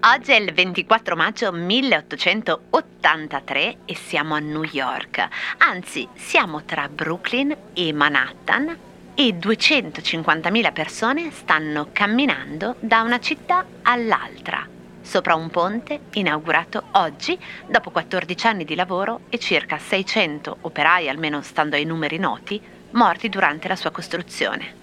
[0.00, 5.28] Oggi è il 24 maggio 1883 e siamo a New York.
[5.58, 8.74] Anzi, siamo tra Brooklyn e Manhattan
[9.14, 14.66] e 250.000 persone stanno camminando da una città all'altra,
[15.02, 21.42] sopra un ponte inaugurato oggi dopo 14 anni di lavoro e circa 600 operai, almeno
[21.42, 22.62] stando ai numeri noti,
[22.92, 24.77] morti durante la sua costruzione.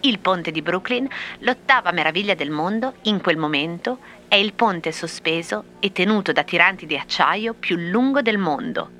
[0.00, 1.08] Il ponte di Brooklyn,
[1.40, 3.98] l'ottava meraviglia del mondo, in quel momento
[4.28, 8.90] è il ponte sospeso e tenuto da tiranti di acciaio più lungo del mondo.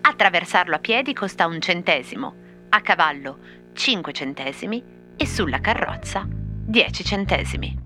[0.00, 2.34] Attraversarlo a piedi costa un centesimo,
[2.70, 3.38] a cavallo
[3.74, 4.82] 5 centesimi
[5.16, 7.83] e sulla carrozza 10 centesimi.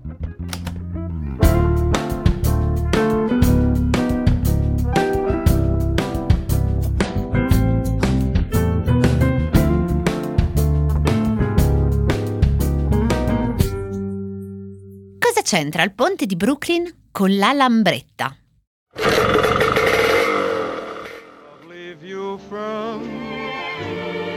[15.49, 18.37] C'entra il ponte di Brooklyn con la lambretta?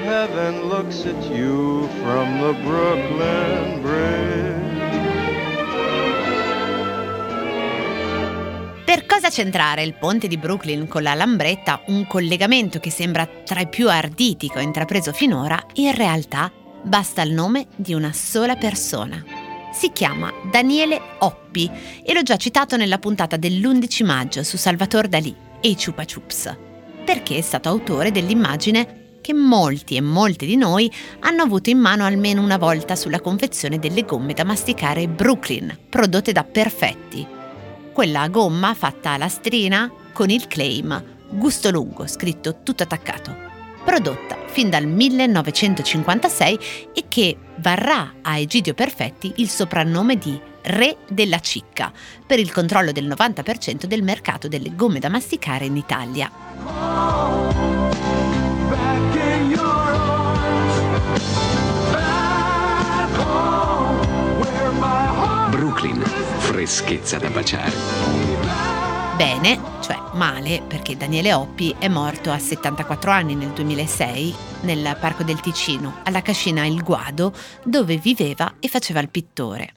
[0.05, 4.71] Heaven looks at you from the Brooklyn Bridge.
[8.87, 13.61] Per cosa centrare il ponte di Brooklyn con la lambretta, un collegamento che sembra tra
[13.61, 16.51] i più arditi che ho intrapreso finora, in realtà
[16.83, 19.32] basta il nome di una sola persona
[19.73, 21.71] si chiama Daniele Oppi
[22.05, 26.55] e l'ho già citato nella puntata dell'11 maggio su Salvatore Dalì e i Chupa Chups,
[27.05, 32.05] perché è stato autore dell'immagine che molti e molte di noi hanno avuto in mano
[32.05, 37.27] almeno una volta sulla confezione delle gomme da masticare Brooklyn, prodotte da Perfetti.
[37.93, 43.52] Quella gomma fatta a lastrina con il claim gusto lungo, scritto tutto attaccato
[43.85, 46.59] prodotta fin dal 1956
[46.93, 51.93] e che varrà a Egidio Perfetti il soprannome di Re della Cicca
[52.25, 56.31] per il controllo del 90% del mercato delle gomme da masticare in Italia.
[65.51, 66.01] Brooklyn,
[66.39, 68.82] freschezza da baciare.
[69.17, 75.23] Bene, cioè male, perché Daniele Oppi è morto a 74 anni nel 2006 nel Parco
[75.23, 79.75] del Ticino, alla cascina Il Guado, dove viveva e faceva il pittore.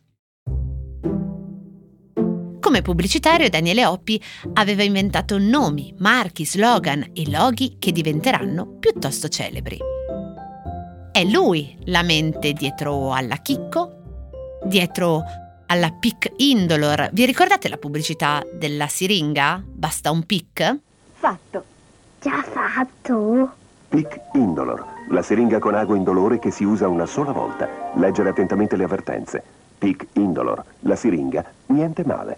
[2.59, 4.22] Come pubblicitario Daniele Oppi
[4.53, 9.78] aveva inventato nomi, marchi, slogan e loghi che diventeranno piuttosto celebri.
[11.12, 15.24] È lui la mente dietro alla Chicco, dietro
[15.68, 17.09] alla PIC Indolor.
[17.12, 19.64] Vi ricordate la pubblicità della siringa?
[19.66, 20.78] Basta un PIC?
[21.14, 21.64] Fatto.
[22.22, 23.53] Già fatto.
[23.90, 27.92] PIC Indolor, la siringa con ago indolore che si usa una sola volta.
[27.96, 29.44] Leggere attentamente le avvertenze.
[29.78, 32.38] PIC Indolor, la siringa, niente male.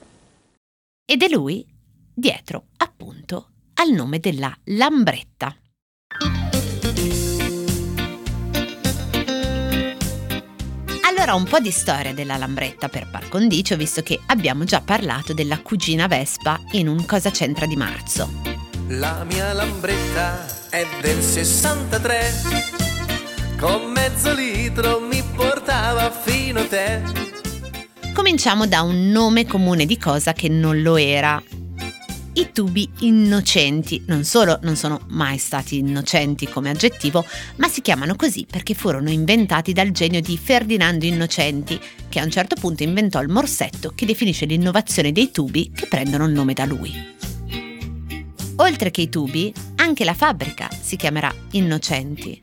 [1.05, 1.65] Ed è lui
[2.13, 5.55] dietro, appunto, al nome della Lambretta.
[11.27, 15.33] Allora un po' di storia della Lambretta per par condicio, visto che abbiamo già parlato
[15.33, 18.31] della cugina Vespa in un Cosa c'entra di marzo.
[18.87, 22.31] La mia Lambretta è del 63,
[23.57, 27.01] con mezzo litro mi portava fino a te.
[28.13, 31.43] Cominciamo da un nome comune di cosa che non lo era,
[32.37, 34.03] i tubi innocenti.
[34.07, 37.25] Non solo non sono mai stati innocenti come aggettivo,
[37.57, 42.29] ma si chiamano così perché furono inventati dal genio di Ferdinando Innocenti, che a un
[42.29, 46.65] certo punto inventò il morsetto che definisce l'innovazione dei tubi che prendono il nome da
[46.65, 47.15] lui.
[48.57, 52.41] Oltre che i tubi, anche la fabbrica si chiamerà Innocenti.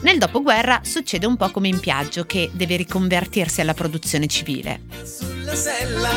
[0.00, 4.82] Nel dopoguerra succede un po' come in Piaggio che deve riconvertirsi alla produzione civile.
[5.04, 6.10] Sulla sella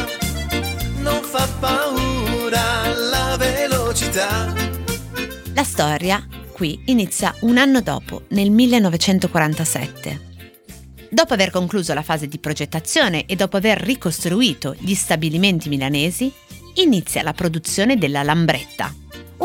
[1.02, 2.15] non fa paura
[2.56, 4.54] paura la velocità.
[5.54, 10.34] La storia qui inizia un anno dopo, nel 1947.
[11.10, 16.32] Dopo aver concluso la fase di progettazione e dopo aver ricostruito gli stabilimenti milanesi,
[16.76, 18.94] inizia la produzione della Lambretta,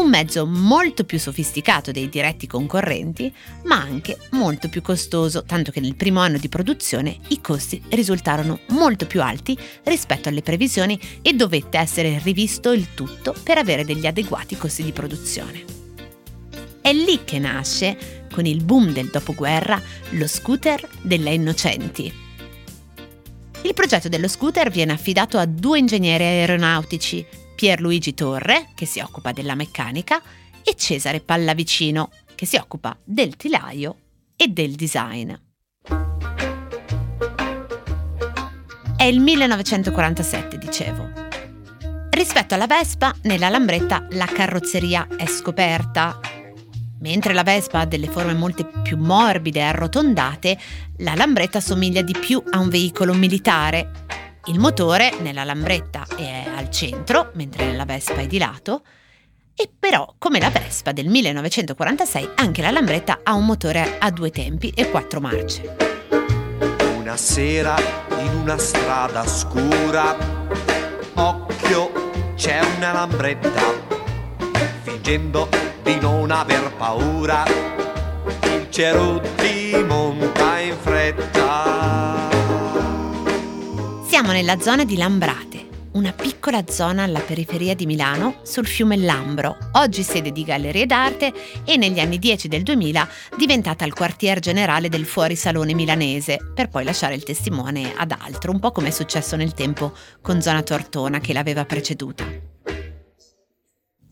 [0.01, 3.33] un mezzo molto più sofisticato dei diretti concorrenti,
[3.65, 8.61] ma anche molto più costoso, tanto che nel primo anno di produzione i costi risultarono
[8.69, 14.07] molto più alti rispetto alle previsioni e dovette essere rivisto il tutto per avere degli
[14.07, 15.65] adeguati costi di produzione.
[16.81, 19.81] È lì che nasce, con il boom del dopoguerra,
[20.11, 22.29] lo scooter delle innocenti.
[23.63, 27.25] Il progetto dello scooter viene affidato a due ingegneri aeronautici,
[27.61, 30.23] Pierluigi Torre, che si occupa della meccanica,
[30.65, 33.97] e Cesare Pallavicino, che si occupa del telaio
[34.35, 35.31] e del design.
[38.97, 41.11] È il 1947, dicevo.
[42.09, 46.19] Rispetto alla Vespa, nella Lambretta la carrozzeria è scoperta.
[47.01, 50.59] Mentre la Vespa ha delle forme molto più morbide e arrotondate,
[51.01, 54.09] la Lambretta somiglia di più a un veicolo militare.
[54.47, 58.83] Il motore nella Lambretta è al centro, mentre nella Vespa è di lato,
[59.55, 64.31] e però, come la Vespa del 1946, anche la Lambretta ha un motore a due
[64.31, 65.77] tempi e quattro marce.
[66.97, 67.77] Una sera
[68.19, 70.17] in una strada scura,
[71.15, 73.63] occhio, c'è una lambretta,
[74.81, 75.51] fingendo
[75.83, 82.30] di non aver paura, il Cerutti monta in fretta.
[84.11, 89.57] Siamo nella zona di Lambrate, una piccola zona alla periferia di Milano sul fiume Lambro,
[89.75, 91.33] oggi sede di gallerie d'arte
[91.65, 96.83] e negli anni 10 del 2000 diventata il quartier generale del fuorisalone milanese, per poi
[96.83, 101.21] lasciare il testimone ad altro, un po' come è successo nel tempo con Zona Tortona
[101.21, 102.27] che l'aveva preceduta.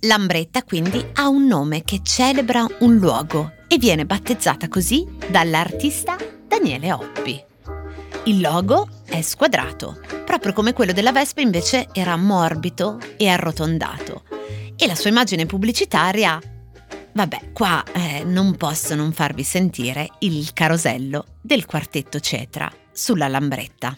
[0.03, 6.17] Lambretta quindi ha un nome che celebra un luogo e viene battezzata così dall'artista
[6.47, 7.45] Daniele Oppi.
[8.27, 14.23] Il logo è squadrato, proprio come quello della Vespa invece era morbido e arrotondato.
[14.77, 16.41] E la sua immagine pubblicitaria...
[17.11, 23.97] Vabbè, qua eh, non posso non farvi sentire il carosello del quartetto Cetra sulla Lambretta.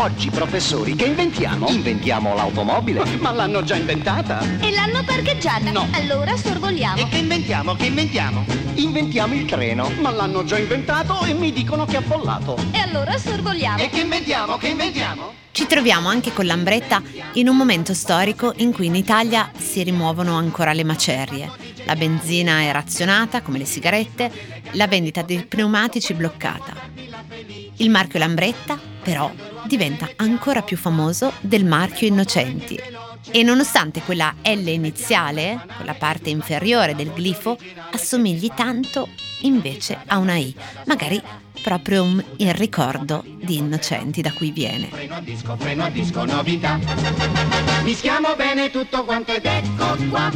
[0.00, 1.68] Oggi, professori, che inventiamo?
[1.70, 3.04] Inventiamo l'automobile.
[3.18, 4.38] Ma l'hanno già inventata.
[4.60, 5.72] E l'hanno parcheggiata.
[5.72, 5.88] No.
[5.90, 6.98] Allora sorvoliamo.
[6.98, 7.74] E che inventiamo?
[7.74, 8.44] Che inventiamo?
[8.74, 9.90] Inventiamo il treno.
[10.00, 12.56] Ma l'hanno già inventato e mi dicono che è affollato.
[12.70, 13.82] E allora sorvoliamo.
[13.82, 14.56] E che inventiamo?
[14.56, 15.32] Che inventiamo?
[15.50, 17.02] Ci troviamo anche con Lambretta
[17.32, 21.50] in un momento storico in cui in Italia si rimuovono ancora le macerie.
[21.86, 24.30] La benzina è razionata, come le sigarette,
[24.72, 26.74] la vendita dei pneumatici bloccata.
[27.78, 29.32] Il marchio Lambretta, però,
[29.66, 32.80] diventa ancora più famoso del marchio Innocenti.
[33.30, 37.58] E nonostante quella L iniziale, quella parte inferiore del glifo,
[37.90, 39.08] assomigli tanto
[39.42, 40.54] invece a una I,
[40.86, 41.20] magari
[41.62, 44.88] proprio un- il ricordo di Innocenti da cui viene.
[44.90, 46.78] Freno a disco, freno a disco, novità.
[47.82, 50.30] Mischiamo bene tutto quanto ed ecco qua.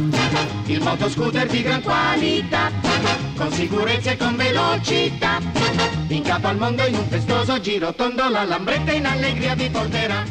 [0.65, 2.69] Il motoscooter di gran qualità.
[3.35, 5.39] Con sicurezza e con velocità.
[6.13, 10.23] In capo al mondo in un festoso giro tondo la lambretta in allegria vi porterà.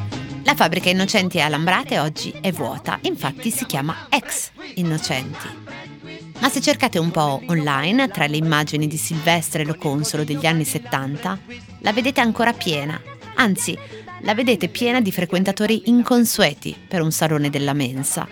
[0.45, 5.49] La fabbrica Innocenti a Lambrate oggi è vuota, infatti si chiama Ex Innocenti.
[6.39, 10.65] Ma se cercate un po' online, tra le immagini di Silvestre Lo Consolo degli anni
[10.65, 11.39] 70,
[11.81, 13.01] la vedete ancora piena,
[13.35, 13.77] anzi,
[14.21, 18.29] la vedete piena di frequentatori inconsueti per un salone della mensa.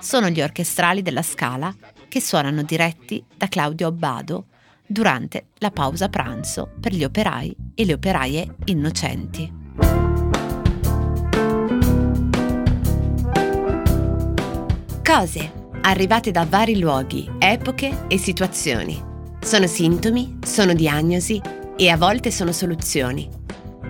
[0.00, 1.72] Sono gli orchestrali della Scala
[2.08, 4.46] che suonano diretti da Claudio Abbado
[4.88, 9.52] durante la pausa pranzo per gli operai e le operaie innocenti.
[15.04, 15.52] Cose
[15.82, 19.00] arrivate da vari luoghi, epoche e situazioni.
[19.40, 21.40] Sono sintomi, sono diagnosi
[21.76, 23.28] e a volte sono soluzioni.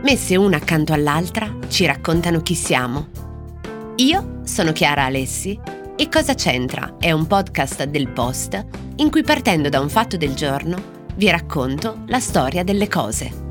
[0.03, 3.09] Messe una accanto all'altra ci raccontano chi siamo.
[3.97, 5.59] Io sono Chiara Alessi
[5.97, 8.65] e Cosa c'entra è un podcast del Post
[8.99, 13.48] in cui partendo da un fatto del giorno vi racconto la storia delle cose.